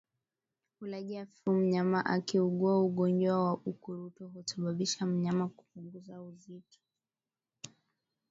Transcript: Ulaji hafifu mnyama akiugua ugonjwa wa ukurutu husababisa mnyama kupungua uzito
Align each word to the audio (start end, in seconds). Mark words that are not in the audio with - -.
Ulaji 0.81 1.15
hafifu 1.15 1.51
mnyama 1.51 2.05
akiugua 2.05 2.79
ugonjwa 2.83 3.43
wa 3.43 3.53
ukurutu 3.53 4.27
husababisa 4.27 5.05
mnyama 5.05 5.47
kupungua 5.47 6.21
uzito 6.21 6.79